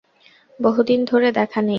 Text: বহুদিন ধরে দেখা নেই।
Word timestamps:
বহুদিন 0.59 0.99
ধরে 1.05 1.27
দেখা 1.31 1.59
নেই। 1.61 1.69